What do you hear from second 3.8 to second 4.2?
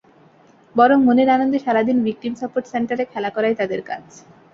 কাজ।